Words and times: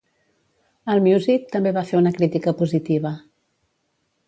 Allmusic 0.93 1.45
també 1.57 1.75
va 1.77 1.85
fer 1.91 1.99
una 2.01 2.15
crítica 2.17 2.55
positiva. 2.65 3.15